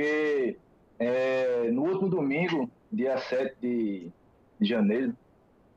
porque 0.00 0.56
é, 0.98 1.70
no 1.70 1.82
último 1.82 2.08
domingo, 2.08 2.70
dia 2.90 3.18
7 3.18 3.54
de, 3.60 4.10
janeiro, 4.62 5.14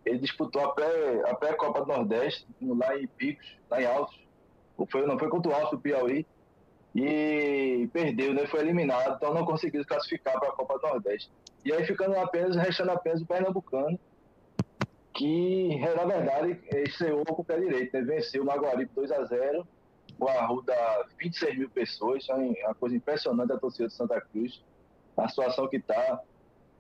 ele 0.06 0.20
disputou 0.20 0.64
a 0.64 0.72
pré-Copa 0.74 1.30
a 1.30 1.36
pré 1.36 1.54
-Copa 1.54 1.82
do 1.82 1.88
Nordeste, 1.88 2.48
lá 2.62 2.98
em 2.98 3.08
Picos, 3.08 3.58
lá 3.70 3.82
em 3.82 3.86
Altos. 3.86 4.18
Foi, 4.90 5.06
não 5.06 5.20
foi 5.20 5.30
contra 5.30 5.52
o 5.52 5.54
Altos 5.54 5.72
do 5.72 5.80
Piauí. 5.80 6.26
E 6.96 7.90
perdeu, 7.92 8.34
né? 8.34 8.46
Foi 8.48 8.60
eliminado, 8.60 9.16
então 9.16 9.34
não 9.34 9.46
conseguiu 9.46 9.84
classificar 9.86 10.40
para 10.40 10.50
a 10.50 10.54
Copa 10.54 10.78
do 10.78 10.88
Nordeste. 10.88 11.30
E 11.66 11.74
aí 11.74 11.84
ficando 11.86 12.16
apenas, 12.18 12.56
restando 12.56 12.92
apenas 12.92 13.22
o 13.22 13.26
Pernambucano, 13.26 14.00
que 15.14 15.80
na 15.80 16.06
verdade 16.06 16.62
estreou 16.86 17.26
com 17.26 17.42
o 17.42 17.46
pé 17.46 17.60
direito, 17.60 17.94
né? 17.94 18.04
Venceu 18.04 18.44
o 18.44 18.46
Maguaripe 18.46 18.94
2 18.96 19.12
a 19.12 19.24
0 19.26 19.68
o 20.20 20.28
Arruda 20.28 20.76
26 21.20 21.58
mil 21.58 21.70
pessoas, 21.70 22.28
é 22.30 22.34
uma 22.34 22.76
coisa 22.76 22.96
impressionante 22.96 23.52
a 23.52 23.58
torcida 23.58 23.88
de 23.88 23.94
Santa 23.94 24.20
Cruz, 24.22 24.64
a 25.18 25.28
situação 25.28 25.68
que 25.68 25.78
está. 25.78 26.22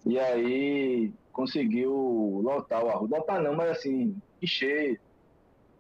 E 0.05 0.19
aí 0.19 1.13
conseguiu 1.31 2.41
lotar 2.43 2.83
o 2.83 2.89
Arruda. 2.89 3.17
Lotar 3.17 3.41
não, 3.41 3.55
mas 3.55 3.71
assim, 3.71 4.15
encher. 4.41 4.99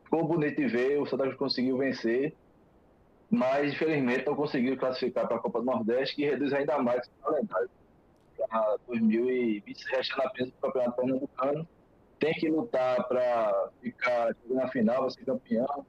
Ficou 0.03 0.27
bonito 0.27 0.57
de 0.57 0.67
ver, 0.67 0.99
o 0.99 1.05
Santa 1.05 1.23
Cruz 1.23 1.37
conseguiu 1.37 1.77
vencer, 1.77 2.35
mas 3.31 3.73
infelizmente 3.73 4.25
não 4.25 4.35
conseguiu 4.35 4.77
classificar 4.77 5.27
para 5.27 5.37
a 5.37 5.39
Copa 5.39 5.59
do 5.59 5.65
Nordeste, 5.65 6.15
que 6.15 6.25
reduz 6.25 6.53
ainda 6.53 6.77
mais 6.77 7.07
o 7.07 7.23
calendário 7.23 7.69
para 8.37 8.77
2020, 8.87 9.83
restando 9.89 10.21
apenas 10.23 10.49
o 10.49 10.61
Campeonato 10.61 10.95
Pernambucano. 10.97 11.67
Tem 12.19 12.33
que 12.33 12.47
lutar 12.47 13.07
para 13.07 13.69
ficar 13.81 14.35
na 14.49 14.67
final, 14.67 15.09
ser 15.09 15.25
campeão 15.25 15.85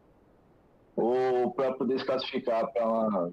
ou 0.96 1.50
para 1.52 1.72
poder 1.74 1.98
se 1.98 2.06
classificar 2.06 2.70
para 2.72 2.86
uma, 2.86 3.32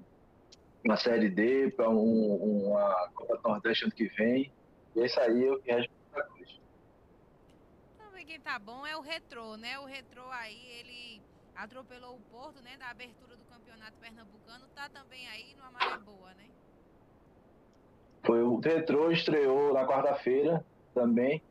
uma 0.84 0.96
Série 0.96 1.28
D, 1.28 1.70
para 1.70 1.88
um, 1.88 2.66
uma 2.66 3.08
Copa 3.14 3.36
do 3.36 3.48
Nordeste 3.48 3.84
ano 3.84 3.92
que 3.92 4.06
vem. 4.08 4.52
E 4.94 5.00
é 5.00 5.06
isso 5.06 5.20
aí 5.20 5.44
eu 5.44 5.60
que 5.60 5.72
respondo 5.72 5.98
a 6.14 6.22
Cruz. 6.22 6.60
Também 7.98 8.26
quem 8.26 8.40
tá 8.40 8.58
bom 8.58 8.86
é 8.86 8.96
o 8.96 9.00
Retrô, 9.00 9.56
né? 9.56 9.78
O 9.78 9.84
Retrô 9.84 10.24
aí, 10.30 10.60
ele 10.80 11.22
atropelou 11.54 12.16
o 12.16 12.20
Porto, 12.30 12.62
né? 12.62 12.76
Da 12.78 12.90
abertura 12.90 13.36
do 13.36 13.44
Campeonato 13.44 13.96
Pernambucano, 14.00 14.66
tá 14.74 14.88
também 14.88 15.26
aí 15.28 15.54
numa 15.56 15.70
maré 15.70 15.98
boa, 15.98 16.34
né? 16.34 16.46
Foi 18.24 18.42
o 18.42 18.58
Retrô 18.58 19.10
estreou 19.10 19.72
na 19.72 19.86
quarta-feira 19.86 20.64
também. 20.94 21.42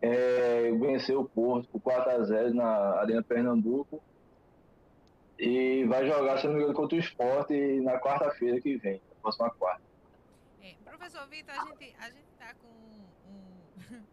É, 0.00 0.70
venceu 0.72 1.20
o 1.20 1.28
Porto 1.28 1.68
por 1.68 1.80
4 1.80 2.10
a 2.12 2.22
0 2.22 2.54
na 2.54 3.00
Arena 3.00 3.22
Pernambuco 3.22 4.02
e 5.38 5.84
vai 5.84 6.06
jogar, 6.06 6.38
se 6.38 6.46
não 6.46 6.54
me 6.54 6.60
engano, 6.60 6.74
contra 6.74 6.96
o 6.96 7.00
esporte 7.00 7.54
na 7.80 7.98
quarta-feira 8.00 8.60
que 8.60 8.76
vem, 8.76 9.00
na 9.08 9.20
próxima 9.20 9.50
quarta. 9.50 9.82
É, 10.62 10.74
professor 10.84 11.26
Vitor, 11.28 11.54
a 11.54 11.64
gente 11.66 11.94
a 11.98 12.08
está 12.08 12.54
com 12.54 12.68
um, 12.68 13.04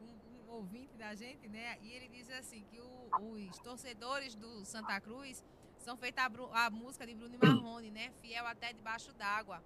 um, 0.00 0.50
um, 0.50 0.52
ouvinte 0.54 0.96
da 0.96 1.14
gente, 1.14 1.48
né? 1.48 1.76
E 1.82 1.92
ele 1.92 2.08
diz 2.08 2.30
assim 2.30 2.64
que 2.70 2.80
o, 2.80 3.08
os 3.34 3.58
torcedores 3.58 4.34
do 4.34 4.64
Santa 4.64 5.00
Cruz 5.00 5.44
são 5.78 5.96
feitos 5.96 6.22
a, 6.22 6.66
a, 6.66 6.70
música 6.70 7.06
de 7.06 7.14
Bruno 7.14 7.36
Marrone, 7.42 7.90
né? 7.90 8.12
Fiel 8.20 8.46
até 8.46 8.72
debaixo 8.72 9.12
d'água. 9.14 9.62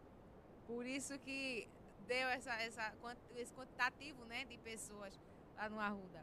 Por 0.66 0.86
isso 0.86 1.18
que 1.18 1.68
deu 2.06 2.28
essa, 2.28 2.52
essa, 2.54 2.92
esse 3.36 3.52
quantitativo 3.52 4.24
né, 4.24 4.44
de 4.44 4.56
pessoas 4.58 5.18
lá 5.56 5.68
no 5.68 5.78
Arruda. 5.78 6.22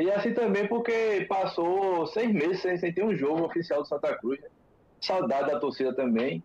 E 0.00 0.10
assim 0.12 0.32
também 0.32 0.66
porque 0.68 1.26
passou 1.28 2.06
seis 2.06 2.32
meses 2.32 2.60
sem, 2.60 2.78
sem 2.78 2.92
ter 2.92 3.02
um 3.02 3.14
jogo 3.14 3.44
oficial 3.44 3.82
do 3.82 3.88
Santa 3.88 4.16
Cruz. 4.16 4.40
Né? 4.40 4.48
Saudade 5.00 5.50
da 5.50 5.58
torcida 5.58 5.92
também, 5.92 6.42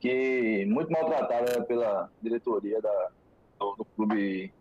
que 0.00 0.64
muito 0.66 0.90
maltratada 0.90 1.62
pela 1.64 2.10
diretoria 2.22 2.80
da, 2.80 3.10
do, 3.58 3.74
do 3.76 3.84
clube 3.84 4.52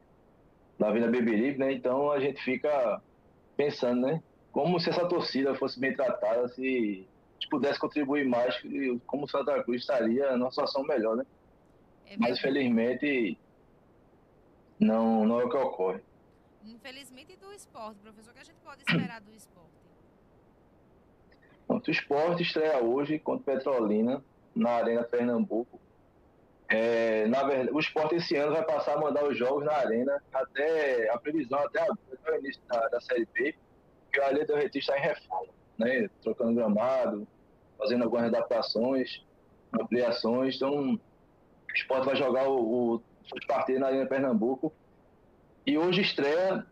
da 0.78 0.92
Vila 0.92 1.08
Beberibe, 1.08 1.58
né? 1.60 1.74
Então 1.74 2.12
a 2.12 2.20
gente 2.20 2.42
fica 2.42 3.02
pensando, 3.56 4.08
né? 4.08 4.24
Como 4.52 4.80
se 4.80 4.90
essa 4.90 5.06
torcida 5.08 5.56
fosse 5.56 5.80
bem 5.80 5.94
tratada, 5.94 6.48
se 6.50 7.08
pudesse 7.50 7.80
contribuir 7.80 8.26
mais, 8.26 8.56
como 9.06 9.26
o 9.26 9.30
Santa 9.30 9.64
Cruz 9.64 9.82
estaria 9.82 10.36
numa 10.38 10.50
situação 10.50 10.84
melhor, 10.84 11.16
né? 11.16 11.26
É 12.06 12.16
Mas 12.18 12.38
infelizmente 12.38 13.38
não, 14.80 15.26
não 15.26 15.40
é 15.40 15.46
o 15.46 15.50
que 15.50 15.58
ocorre 15.58 16.02
infelizmente, 16.66 17.36
do 17.38 17.52
esporte, 17.54 18.00
professor. 18.00 18.32
O 18.32 18.34
que 18.34 18.40
a 18.40 18.44
gente 18.44 18.60
pode 18.64 18.84
esperar 18.88 19.22
do 19.22 19.34
esporte? 19.34 19.90
Pronto, 21.68 21.88
o 21.88 21.92
esporte 21.92 22.44
estreia 22.44 22.84
hoje 22.84 23.20
contra 23.20 23.54
Petrolina, 23.54 24.24
na 24.56 24.72
Arena 24.72 25.04
Pernambuco. 25.04 25.80
É, 26.68 27.26
na 27.28 27.44
verdade, 27.44 27.72
o 27.72 27.80
esporte 27.80 28.16
esse 28.16 28.36
ano 28.36 28.54
vai 28.54 28.64
passar 28.64 28.96
a 28.96 29.00
mandar 29.00 29.24
os 29.24 29.38
jogos 29.38 29.66
na 29.66 29.74
Arena 29.74 30.22
até 30.32 31.10
a 31.10 31.18
previsão, 31.18 31.60
até, 31.60 31.82
até 31.82 32.32
o 32.32 32.40
início 32.40 32.62
da, 32.68 32.88
da 32.90 33.02
Série 33.02 33.28
B, 33.34 33.56
que 34.12 34.20
a 34.20 34.28
Alê 34.28 34.46
do 34.46 34.56
Retiro 34.56 34.80
está 34.80 34.98
em 34.98 35.02
reforma, 35.02 35.54
né? 35.78 36.10
trocando 36.22 36.54
gramado, 36.54 37.28
fazendo 37.78 38.04
algumas 38.04 38.26
adaptações, 38.26 39.24
ampliações. 39.74 40.56
Então, 40.56 40.94
o 40.94 41.00
esporte 41.76 42.06
vai 42.06 42.16
jogar 42.16 42.48
o, 42.48 42.60
o, 42.60 43.04
os 43.34 43.46
partidos 43.48 43.82
na 43.82 43.88
Arena 43.88 44.06
Pernambuco 44.06 44.72
e 45.70 45.78
hoje 45.78 46.02
estreia 46.02 46.66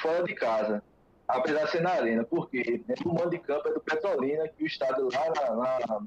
fora 0.00 0.24
de 0.24 0.34
casa, 0.34 0.82
apesar 1.26 1.64
de 1.64 1.70
ser 1.70 1.82
na 1.82 1.90
arena, 1.90 2.24
porque 2.24 2.82
o 3.04 3.12
mando 3.12 3.30
de 3.30 3.38
campo 3.38 3.68
é 3.68 3.74
do 3.74 3.80
Petrolina, 3.80 4.48
que 4.48 4.64
o 4.64 4.66
estádio 4.66 5.06
lá 5.12 5.28
na, 5.28 5.54
na, 5.54 6.00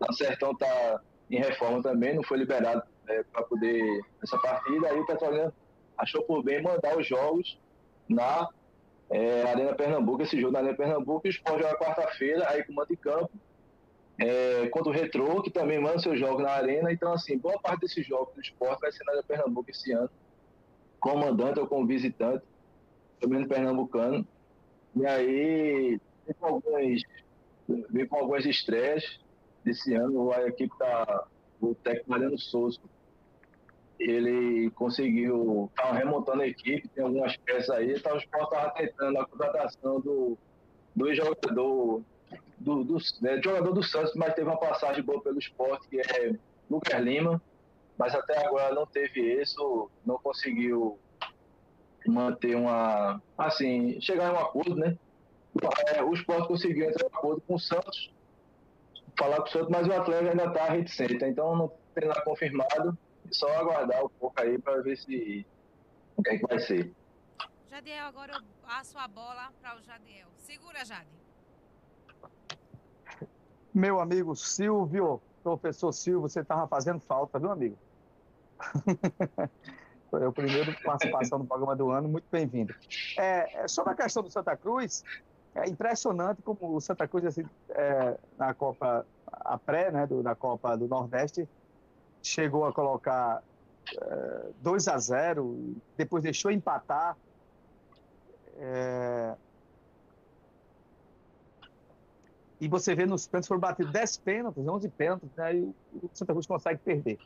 na 0.00 0.12
Sertão 0.12 0.50
está 0.50 1.00
em 1.30 1.38
reforma 1.38 1.80
também, 1.80 2.16
não 2.16 2.24
foi 2.24 2.38
liberado 2.38 2.82
é, 3.08 3.22
para 3.22 3.44
poder 3.44 4.00
essa 4.20 4.36
partida, 4.38 4.88
aí 4.88 4.98
o 4.98 5.06
Petrolina 5.06 5.54
achou 5.96 6.24
por 6.24 6.42
bem 6.42 6.60
mandar 6.60 6.98
os 6.98 7.06
jogos 7.06 7.56
na 8.08 8.48
é, 9.08 9.42
Arena 9.42 9.72
Pernambuco, 9.72 10.22
esse 10.22 10.40
jogo 10.40 10.54
na 10.54 10.58
Arena 10.58 10.74
Pernambuco, 10.74 11.28
e 11.28 11.30
o 11.30 11.30
Sport 11.30 11.62
joga 11.62 11.78
quarta-feira, 11.78 12.44
aí 12.50 12.64
com 12.64 12.72
o 12.72 12.74
mando 12.74 12.88
de 12.88 12.96
campo, 12.96 13.30
é, 14.20 14.68
contra 14.70 14.90
o 14.90 14.92
Retrô, 14.92 15.40
que 15.42 15.50
também 15.50 15.78
manda 15.80 16.00
seus 16.00 16.18
jogos 16.18 16.42
na 16.42 16.50
Arena, 16.50 16.92
então 16.92 17.12
assim, 17.12 17.38
boa 17.38 17.60
parte 17.60 17.82
desses 17.82 18.04
jogos 18.04 18.34
do 18.34 18.40
Sport 18.40 18.80
vai 18.80 18.90
ser 18.90 19.04
na 19.04 19.12
Arena 19.12 19.24
Pernambuco 19.28 19.70
esse 19.70 19.92
ano, 19.92 20.10
comandante 21.00 21.60
ou 21.60 21.66
como 21.66 21.86
visitante, 21.86 22.44
também 23.20 23.40
no 23.40 23.48
Pernambucano. 23.48 24.26
E 24.94 25.06
aí, 25.06 26.00
vem 26.26 26.34
com 26.38 26.46
alguns, 26.46 27.02
vem 27.90 28.06
com 28.06 28.36
estresses 28.36 29.20
desse 29.64 29.94
ano, 29.94 30.32
a 30.32 30.48
equipe 30.48 30.76
tá, 30.78 31.26
o 31.60 31.74
técnico 31.74 32.10
Mariano 32.10 32.38
Souza, 32.38 32.80
ele 33.98 34.70
conseguiu, 34.70 35.70
tá 35.76 35.92
remontando 35.92 36.42
a 36.42 36.46
equipe, 36.46 36.88
tem 36.88 37.04
algumas 37.04 37.36
peças 37.36 37.70
aí, 37.70 37.98
tá, 38.00 38.14
o 38.14 38.18
esporte 38.18 38.54
estava 38.54 38.70
tentando 38.70 39.18
a 39.18 39.26
contratação 39.26 40.00
do, 40.00 40.38
do 40.94 41.14
jogador 41.14 42.02
do, 42.58 42.84
do, 42.84 42.98
né, 43.20 43.40
jogador 43.42 43.72
do 43.72 43.82
Santos, 43.82 44.14
mas 44.14 44.34
teve 44.34 44.48
uma 44.48 44.58
passagem 44.58 45.02
boa 45.02 45.20
pelo 45.20 45.38
esporte, 45.38 45.88
que 45.88 46.00
é 46.00 46.34
Lucas 46.70 47.00
Lima, 47.00 47.40
mas 47.98 48.14
até 48.14 48.46
agora 48.46 48.72
não 48.72 48.86
teve 48.86 49.20
isso, 49.42 49.90
não 50.06 50.18
conseguiu 50.18 50.98
manter 52.06 52.54
uma. 52.54 53.20
Assim, 53.36 54.00
chegar 54.00 54.30
em 54.30 54.36
um 54.36 54.38
acordo, 54.38 54.76
né? 54.76 54.96
É, 55.88 56.02
o 56.02 56.14
esporte 56.14 56.46
conseguiu 56.46 56.88
entrar 56.88 57.08
em 57.08 57.12
um 57.12 57.16
acordo 57.18 57.40
com 57.40 57.56
o 57.56 57.58
Santos, 57.58 58.14
falar 59.18 59.38
com 59.38 59.48
o 59.48 59.48
Santos, 59.48 59.68
mas 59.68 59.88
o 59.88 59.92
Atlético 59.92 60.30
ainda 60.30 60.44
está 60.44 60.64
reticente, 60.66 61.24
então 61.24 61.56
não 61.56 61.72
tem 61.94 62.06
nada 62.06 62.22
confirmado, 62.22 62.96
só 63.32 63.52
aguardar 63.58 64.04
um 64.04 64.08
pouco 64.08 64.40
aí 64.40 64.56
para 64.58 64.80
ver 64.80 64.96
se 64.96 65.44
o 66.16 66.22
que, 66.22 66.30
é 66.30 66.38
que 66.38 66.46
vai 66.46 66.60
ser. 66.60 66.94
Jadiel, 67.68 68.06
agora 68.06 68.34
eu 68.34 68.40
passo 68.66 68.96
a 68.96 69.08
bola 69.08 69.50
para 69.60 69.76
o 69.76 69.82
Jadiel. 69.82 70.28
Segura, 70.36 70.84
Jade. 70.84 71.08
Meu 73.74 74.00
amigo 74.00 74.34
Silvio, 74.36 75.20
professor 75.42 75.92
Silvio, 75.92 76.22
você 76.22 76.40
estava 76.40 76.66
fazendo 76.68 77.00
falta, 77.00 77.38
viu, 77.38 77.50
amigo? 77.50 77.76
é 80.12 80.26
o 80.26 80.32
primeiro 80.32 80.74
participação 80.82 81.38
no 81.38 81.46
programa 81.46 81.76
do 81.76 81.90
ano, 81.90 82.08
muito 82.08 82.26
bem-vindo. 82.30 82.74
É, 83.16 83.62
é, 83.62 83.68
sobre 83.68 83.92
a 83.92 83.96
questão 83.96 84.22
do 84.22 84.30
Santa 84.30 84.56
Cruz, 84.56 85.04
é 85.54 85.68
impressionante 85.68 86.42
como 86.42 86.74
o 86.74 86.80
Santa 86.80 87.06
Cruz, 87.06 87.24
assim, 87.24 87.44
é, 87.70 88.16
na 88.38 88.54
Copa, 88.54 89.06
a 89.26 89.58
pré, 89.58 89.90
né, 89.90 90.06
do, 90.06 90.22
da 90.22 90.34
Copa 90.34 90.76
do 90.76 90.88
Nordeste, 90.88 91.48
chegou 92.22 92.64
a 92.64 92.72
colocar 92.72 93.42
é, 94.00 94.50
2 94.60 94.88
a 94.88 94.98
0 94.98 95.76
depois 95.96 96.22
deixou 96.22 96.50
empatar. 96.50 97.16
É, 98.56 99.36
e 102.60 102.66
você 102.66 102.94
vê 102.94 103.06
nos 103.06 103.26
pênaltis 103.26 103.46
foram 103.46 103.60
batidos 103.60 103.92
10 103.92 104.16
pênaltis, 104.18 104.66
11 104.66 104.88
pênaltis, 104.88 105.30
né, 105.36 105.54
e 105.54 105.74
o 106.02 106.10
Santa 106.12 106.32
Cruz 106.32 106.46
consegue 106.46 106.80
perder. 106.80 107.18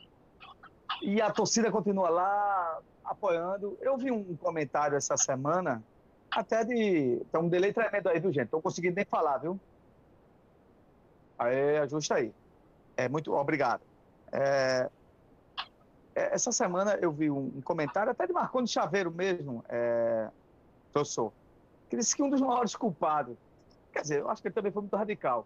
E 1.05 1.21
a 1.21 1.29
torcida 1.29 1.69
continua 1.69 2.09
lá 2.09 2.79
apoiando. 3.03 3.77
Eu 3.81 3.97
vi 3.97 4.09
um 4.09 4.37
comentário 4.37 4.95
essa 4.95 5.17
semana, 5.17 5.83
até 6.31 6.63
de. 6.63 7.21
Tem 7.29 7.41
um 7.41 7.49
delay 7.49 7.73
tremendo 7.73 8.07
aí, 8.07 8.21
viu, 8.21 8.31
gente? 8.31 8.45
Estou 8.45 8.61
conseguindo 8.61 8.95
nem 8.95 9.03
falar, 9.03 9.37
viu? 9.39 9.59
Aí, 11.37 11.77
ajusta 11.79 12.15
aí. 12.15 12.33
É 12.95 13.09
muito 13.09 13.33
obrigado. 13.33 13.81
É, 14.31 14.89
essa 16.15 16.53
semana 16.53 16.97
eu 17.01 17.11
vi 17.11 17.29
um, 17.29 17.61
comentário, 17.61 18.09
até 18.09 18.25
de 18.25 18.31
Marconi 18.31 18.67
Chaveiro 18.67 19.11
mesmo, 19.11 19.61
é, 19.67 20.29
professor, 20.93 21.33
que 21.89 21.97
disse 21.97 22.15
que 22.15 22.23
um 22.23 22.29
dos 22.29 22.39
maiores 22.39 22.77
culpados, 22.77 23.35
quer 23.91 24.03
dizer, 24.03 24.19
eu 24.21 24.29
acho 24.29 24.41
que 24.41 24.47
ele 24.47 24.55
também 24.55 24.71
foi 24.71 24.83
muito 24.83 24.95
radical, 24.95 25.45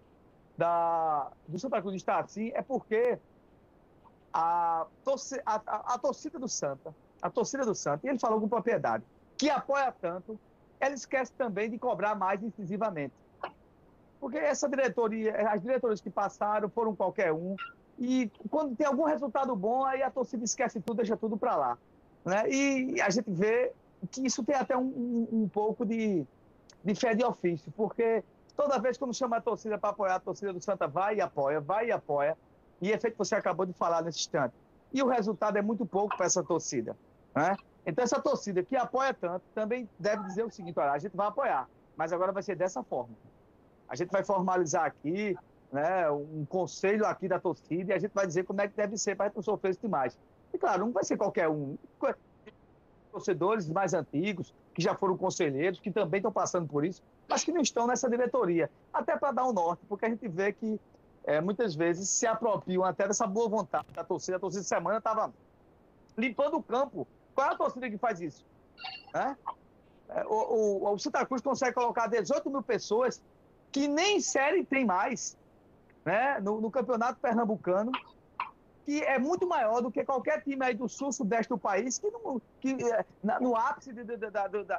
da, 0.56 1.32
do 1.48 1.58
Santa 1.58 1.82
Cruz 1.82 1.96
estar 1.96 2.20
assim, 2.20 2.52
é 2.54 2.62
porque 2.62 3.18
a, 4.40 4.86
torcida, 5.04 5.42
a, 5.44 5.96
a, 5.96 5.98
torcida 5.98 6.38
do 6.38 6.48
Santa, 6.48 6.94
a 7.20 7.28
torcida 7.28 7.66
do 7.66 7.74
Santa, 7.74 8.06
e 8.06 8.10
ele 8.10 8.20
falou 8.20 8.40
com 8.40 8.48
propriedade, 8.48 9.04
que 9.36 9.50
apoia 9.50 9.92
tanto, 10.00 10.40
ela 10.80 10.94
esquece 10.94 11.32
também 11.34 11.72
de 11.72 11.80
cobrar 11.80 12.14
mais 12.14 12.44
incisivamente. 12.44 13.16
Porque 14.20 14.38
essa 14.38 14.70
diretoria, 14.70 15.50
as 15.50 15.60
diretorias 15.60 16.02
que 16.02 16.12
passaram 16.12 16.70
foram 16.70 16.96
qualquer 16.96 17.34
um, 17.34 17.56
e 17.98 18.32
quando 18.48 18.76
tem 18.76 18.86
algum 18.86 19.06
resultado 19.06 19.56
bom, 19.56 19.84
aí 19.84 20.04
a 20.04 20.12
torcida 20.12 20.46
esquece 20.46 20.80
tudo, 20.80 20.98
deixa 20.98 21.18
tudo 21.18 21.36
para 21.36 21.56
lá. 21.56 21.78
Né? 22.24 22.48
E 22.48 23.02
a 23.02 23.10
gente 23.10 23.32
vê 23.32 23.74
que 24.12 24.24
isso 24.24 24.44
tem 24.44 24.56
até 24.56 24.78
um, 24.78 24.84
um, 24.84 25.28
um 25.32 25.50
pouco 25.50 25.84
de, 25.84 26.24
de 26.84 26.94
fé 26.94 27.16
de 27.16 27.26
ofício, 27.26 27.74
porque 27.76 28.24
toda 28.56 28.78
vez 28.78 28.98
que 28.98 29.04
eu 29.04 29.12
chama 29.14 29.38
a 29.38 29.42
torcida 29.42 29.80
para 29.80 29.90
apoiar, 29.90 30.16
a 30.16 30.20
torcida 30.20 30.54
do 30.54 30.62
Santa 30.62 30.88
vai 30.88 31.16
e 31.16 31.22
apoia, 31.22 31.60
vai 31.60 31.88
e 31.88 31.92
apoia, 31.92 32.38
e 32.82 32.92
é 32.92 32.98
feito 32.98 33.14
que 33.14 33.20
você 33.20 33.36
acabou 33.36 33.66
de 33.66 33.74
falar 33.74 34.04
nesse 34.04 34.20
instante. 34.20 34.54
E 34.94 35.02
o 35.02 35.08
resultado 35.08 35.58
é 35.58 35.62
muito 35.62 35.86
pouco 35.86 36.16
para 36.16 36.26
essa 36.26 36.44
torcida. 36.44 36.96
Né? 37.36 37.56
Então, 37.86 38.04
essa 38.04 38.22
torcida 38.22 38.64
que 38.64 38.76
apoia 38.76 39.14
tanto 39.14 39.44
também 39.54 39.90
deve 40.00 40.24
dizer 40.24 40.44
o 40.44 40.52
seguinte: 40.52 40.78
olha, 40.80 40.92
a 40.92 40.98
gente 41.00 41.16
vai 41.16 41.28
apoiar, 41.28 41.70
mas 41.96 42.14
agora 42.14 42.32
vai 42.32 42.44
ser 42.44 42.56
dessa 42.56 42.84
forma. 42.84 43.16
A 43.88 43.96
gente 43.96 44.12
vai 44.12 44.24
formalizar 44.24 44.86
aqui, 44.86 45.38
né, 45.72 46.10
um 46.12 46.46
conselho 46.46 47.06
aqui 47.06 47.28
da 47.28 47.40
torcida 47.40 47.92
e 47.92 47.96
a 47.96 48.00
gente 48.00 48.12
vai 48.14 48.28
dizer 48.28 48.44
como 48.44 48.62
é 48.62 48.68
que 48.68 48.76
deve 48.76 48.98
ser 48.98 49.16
para 49.16 49.32
não 49.34 49.42
sofrer 49.42 49.72
isso 49.72 49.82
demais. 49.82 50.18
E 50.54 50.58
claro, 50.58 50.86
não 50.86 50.92
vai 50.92 51.04
ser 51.04 51.18
qualquer 51.18 51.50
um. 51.50 51.78
Torcedores 53.12 53.70
mais 53.70 53.94
antigos, 53.94 54.54
que 54.74 54.82
já 54.82 54.94
foram 54.94 55.18
conselheiros, 55.18 55.80
que 55.80 55.90
também 55.90 56.20
estão 56.20 56.32
passando 56.32 56.68
por 56.68 56.86
isso, 56.86 57.02
mas 57.28 57.44
que 57.44 57.52
não 57.52 57.62
estão 57.62 57.88
nessa 57.88 58.10
diretoria. 58.10 58.70
Até 58.94 59.18
para 59.18 59.32
dar 59.32 59.48
um 59.48 59.54
norte, 59.54 59.82
porque 59.88 60.06
a 60.06 60.10
gente 60.10 60.28
vê 60.28 60.52
que 60.52 60.80
é, 61.28 61.42
muitas 61.42 61.76
vezes 61.76 62.08
se 62.08 62.26
apropriam 62.26 62.86
até 62.86 63.06
dessa 63.06 63.28
boa 63.28 63.50
vontade 63.50 63.86
da 63.94 64.02
torcida. 64.02 64.38
A 64.38 64.40
torcida 64.40 64.64
de 64.64 64.68
semana 64.70 64.98
estava 64.98 65.32
limpando 66.18 66.56
o 66.56 66.64
campo. 66.64 67.06
Qual 67.36 67.50
é 67.50 67.54
a 67.54 67.58
torcida 67.58 67.90
que 67.90 67.98
faz 67.98 68.22
isso? 68.22 68.46
É? 69.14 69.36
O, 70.26 70.86
o, 70.88 70.94
o 70.94 70.98
Santa 70.98 71.26
Cruz 71.26 71.42
consegue 71.42 71.74
colocar 71.74 72.08
18 72.08 72.50
mil 72.50 72.64
pessoas 72.64 73.22
que 73.74 73.90
nem 73.90 74.22
série 74.22 74.64
tem 74.64 74.86
mais 74.86 75.38
né, 76.06 76.40
no, 76.40 76.62
no, 76.62 76.72
campeonato 76.72 77.20
pernambucano, 77.20 77.92
que 78.86 79.04
é 79.04 79.20
muito 79.20 79.46
maior 79.46 79.82
do 79.82 79.92
que 79.92 80.06
qualquer 80.06 80.42
time 80.42 80.66
aí 80.66 80.74
do 80.74 80.88
sul, 80.88 81.12
sudeste 81.12 81.50
do 81.50 81.58
país, 81.58 82.00
que, 82.00 82.10
que 82.62 82.86
é, 82.90 83.06
no 83.42 83.54
ápice 83.54 83.92
de, 83.92 84.06
de, 84.06 84.16
de, 84.16 84.30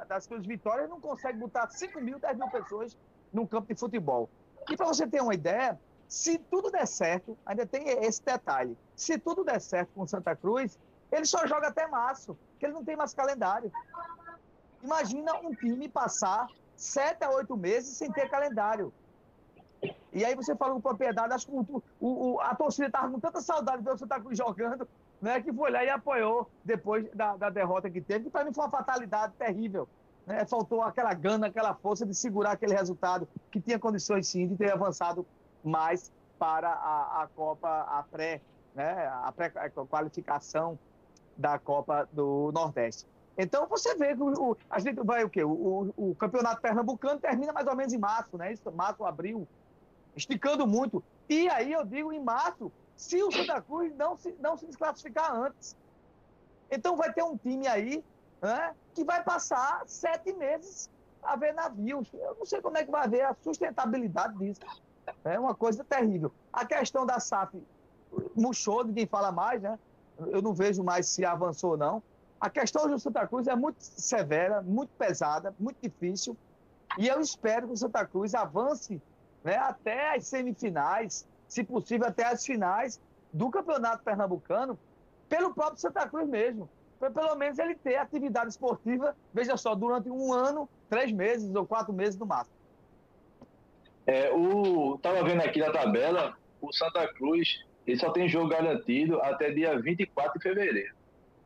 das 0.07 0.23
suas 0.23 0.43
vitórias 0.47 0.89
não 0.89 0.99
consegue 0.99 1.37
botar 1.37 1.69
5 1.69 2.01
mil, 2.01 2.17
10 2.17 2.37
mil 2.39 2.49
pessoas 2.49 2.97
num 3.31 3.45
campo 3.45 3.71
de 3.71 3.79
futebol. 3.79 4.27
E 4.67 4.75
para 4.75 4.87
você 4.87 5.05
ter 5.05 5.21
uma 5.21 5.35
ideia, 5.35 5.79
se 6.09 6.39
tudo 6.39 6.71
der 6.71 6.87
certo, 6.87 7.37
ainda 7.45 7.67
tem 7.67 7.87
esse 7.87 8.25
detalhe, 8.25 8.75
se 8.95 9.19
tudo 9.19 9.43
der 9.43 9.61
certo 9.61 9.91
com 9.93 10.01
o 10.01 10.07
Santa 10.07 10.35
Cruz, 10.35 10.77
ele 11.11 11.23
só 11.23 11.45
joga 11.45 11.67
até 11.67 11.87
março, 11.87 12.35
porque 12.51 12.65
ele 12.65 12.73
não 12.73 12.83
tem 12.83 12.95
mais 12.95 13.13
calendário. 13.13 13.71
Imagina 14.83 15.35
um 15.35 15.53
time 15.53 15.87
passar 15.87 16.47
sete 16.75 17.23
a 17.23 17.29
oito 17.29 17.55
meses 17.55 17.95
sem 17.95 18.11
ter 18.11 18.27
calendário. 18.27 18.91
E 20.11 20.25
aí 20.25 20.33
você 20.33 20.55
falou 20.55 20.75
com 20.75 20.81
propriedade, 20.81 21.31
acho 21.31 21.45
que 21.45 21.53
o, 21.53 21.83
o, 21.99 22.39
a 22.41 22.55
torcida 22.55 22.87
estava 22.87 23.11
com 23.11 23.19
tanta 23.19 23.39
saudade 23.39 23.83
de 23.83 23.89
você 23.89 24.03
estar 24.03 24.19
jogando, 24.31 24.87
né, 25.21 25.39
que 25.41 25.53
foi 25.53 25.69
lá 25.69 25.83
e 25.83 25.89
apoiou 25.89 26.49
depois 26.65 27.07
da, 27.13 27.37
da 27.37 27.51
derrota 27.51 27.87
que 27.87 28.01
teve, 28.01 28.25
que 28.25 28.31
para 28.31 28.45
mim 28.45 28.51
foi 28.51 28.63
uma 28.63 28.71
fatalidade 28.71 29.33
terrível. 29.33 29.87
Né? 30.25 30.43
Faltou 30.45 30.81
aquela 30.81 31.13
gana, 31.13 31.47
aquela 31.47 31.75
força 31.75 32.03
de 32.03 32.15
segurar 32.15 32.53
aquele 32.53 32.73
resultado, 32.73 33.27
que 33.51 33.61
tinha 33.61 33.77
condições 33.77 34.27
sim 34.27 34.47
de 34.47 34.55
ter 34.55 34.73
avançado 34.73 35.25
mais 35.63 36.11
para 36.37 36.69
a, 36.69 37.23
a 37.23 37.27
Copa, 37.27 37.67
a 37.67 38.03
pré, 38.03 38.41
né, 38.73 39.07
a 39.23 39.31
pré-qualificação 39.31 40.79
da 41.37 41.59
Copa 41.59 42.07
do 42.11 42.51
Nordeste. 42.53 43.07
Então 43.37 43.67
você 43.67 43.95
vê 43.95 44.15
que 44.15 44.21
o, 44.21 44.57
a 44.69 44.79
gente 44.79 45.01
vai 45.01 45.23
o 45.23 45.29
quê? 45.29 45.43
O, 45.43 45.51
o, 45.95 46.09
o, 46.09 46.15
campeonato 46.15 46.61
pernambucano 46.61 47.19
termina 47.19 47.53
mais 47.53 47.67
ou 47.67 47.75
menos 47.75 47.93
em 47.93 47.97
março, 47.97 48.37
né? 48.37 48.51
Isso, 48.51 48.69
março, 48.71 49.05
abril, 49.05 49.47
esticando 50.15 50.67
muito. 50.67 51.01
E 51.29 51.49
aí 51.49 51.71
eu 51.71 51.85
digo 51.85 52.11
em 52.11 52.21
março, 52.21 52.69
se 52.97 53.23
o 53.23 53.31
Santa 53.31 53.61
Cruz 53.61 53.95
não 53.95 54.17
se, 54.17 54.35
não 54.41 54.57
se 54.57 54.65
desclassificar 54.65 55.33
antes. 55.33 55.75
Então 56.69 56.97
vai 56.97 57.13
ter 57.13 57.23
um 57.23 57.37
time 57.37 57.65
aí 57.65 58.03
né, 58.41 58.75
que 58.93 59.05
vai 59.05 59.23
passar 59.23 59.83
sete 59.87 60.33
meses 60.33 60.89
a 61.23 61.37
ver 61.37 61.53
navios. 61.53 62.11
Eu 62.13 62.35
não 62.35 62.45
sei 62.45 62.61
como 62.61 62.77
é 62.77 62.83
que 62.83 62.91
vai 62.91 63.07
ver 63.07 63.21
a 63.21 63.33
sustentabilidade 63.41 64.37
disso. 64.37 64.59
É 65.23 65.39
uma 65.39 65.55
coisa 65.55 65.83
terrível. 65.83 66.31
A 66.51 66.65
questão 66.65 67.05
da 67.05 67.19
SAF 67.19 67.61
murchou, 68.35 68.83
ninguém 68.83 69.05
fala 69.05 69.31
mais, 69.31 69.61
né? 69.61 69.77
Eu 70.17 70.41
não 70.41 70.53
vejo 70.53 70.83
mais 70.83 71.07
se 71.07 71.25
avançou 71.25 71.71
ou 71.71 71.77
não. 71.77 72.03
A 72.39 72.49
questão 72.49 72.87
do 72.87 72.97
Santa 72.97 73.27
Cruz 73.27 73.47
é 73.47 73.55
muito 73.55 73.77
severa, 73.81 74.61
muito 74.61 74.91
pesada, 74.97 75.53
muito 75.59 75.77
difícil. 75.81 76.37
E 76.97 77.07
eu 77.07 77.19
espero 77.19 77.67
que 77.67 77.73
o 77.73 77.77
Santa 77.77 78.05
Cruz 78.05 78.33
avance 78.33 79.01
né, 79.43 79.57
até 79.57 80.15
as 80.15 80.27
semifinais, 80.27 81.27
se 81.47 81.63
possível 81.63 82.07
até 82.07 82.25
as 82.25 82.45
finais 82.45 82.99
do 83.31 83.49
Campeonato 83.49 84.03
Pernambucano, 84.03 84.77
pelo 85.27 85.53
próprio 85.53 85.79
Santa 85.79 86.07
Cruz 86.07 86.27
mesmo. 86.27 86.69
Para 86.99 87.11
pelo 87.11 87.35
menos 87.35 87.57
ele 87.59 87.75
ter 87.75 87.95
atividade 87.95 88.49
esportiva, 88.49 89.15
veja 89.33 89.55
só, 89.55 89.73
durante 89.75 90.09
um 90.09 90.33
ano, 90.33 90.67
três 90.89 91.11
meses 91.11 91.53
ou 91.55 91.65
quatro 91.65 91.93
meses 91.93 92.19
no 92.19 92.25
máximo. 92.25 92.58
É, 94.09 94.31
o 94.33 94.95
estava 94.95 95.23
vendo 95.23 95.41
aqui 95.41 95.59
na 95.59 95.71
tabela, 95.71 96.35
o 96.59 96.73
Santa 96.73 97.07
Cruz 97.13 97.63
ele 97.85 97.99
só 97.99 98.11
tem 98.11 98.27
jogo 98.27 98.49
garantido 98.49 99.21
até 99.21 99.51
dia 99.51 99.79
24 99.79 100.33
de 100.33 100.43
fevereiro, 100.43 100.95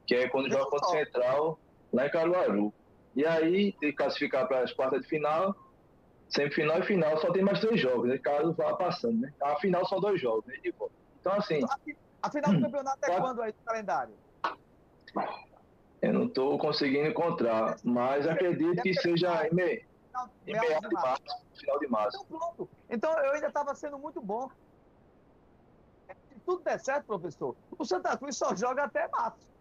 que 0.07 0.15
é 0.15 0.29
quando 0.29 0.49
joga 0.49 0.69
contra 0.69 0.87
o 0.87 0.91
Central 0.91 1.59
lá 1.91 2.07
em 2.07 2.09
Caruaru. 2.09 2.73
E 3.17 3.25
aí 3.25 3.73
tem 3.73 3.89
que 3.89 3.97
classificar 3.97 4.47
para 4.47 4.61
as 4.61 4.71
quartas 4.71 5.01
de 5.01 5.09
final 5.09 5.53
semifinal 6.29 6.79
e 6.79 6.83
final 6.83 7.17
só 7.17 7.31
tem 7.33 7.43
mais 7.43 7.59
três 7.59 7.81
jogos, 7.81 8.07
né? 8.07 8.17
Caso 8.17 8.53
vá 8.53 8.75
passando, 8.75 9.19
né? 9.19 9.33
A 9.41 9.57
final 9.57 9.85
são 9.85 9.99
dois 9.99 10.19
jogos, 10.21 10.45
né? 10.45 10.55
Então, 10.63 11.33
assim. 11.33 11.59
A 12.21 12.31
final 12.31 12.53
do 12.53 12.61
campeonato 12.61 12.99
é 13.03 13.19
quando 13.19 13.41
aí 13.41 13.51
no 13.51 13.65
calendário? 13.65 14.13
Eu 16.01 16.13
não 16.13 16.25
estou 16.25 16.57
conseguindo 16.57 17.09
encontrar, 17.09 17.75
mas 17.83 18.25
acredito 18.25 18.81
que 18.81 18.93
seja 18.93 19.45
em, 19.47 19.85
em 20.45 20.53
meados 20.53 20.89
de 20.89 20.95
março, 20.95 21.45
final 21.53 21.79
de 21.79 21.87
março. 21.87 22.25
Então, 22.25 22.39
pronto. 22.39 22.69
Então, 22.89 23.11
eu 23.19 23.33
ainda 23.33 23.47
estava 23.47 23.75
sendo 23.75 23.97
muito 23.97 24.21
bom. 24.21 24.49
Se 26.29 26.39
tudo 26.45 26.63
der 26.63 26.79
certo, 26.79 27.05
professor, 27.05 27.55
o 27.77 27.85
Santa 27.85 28.17
Cruz 28.17 28.37
só 28.37 28.55
joga 28.55 28.83
até 28.83 29.07
março. 29.07 29.52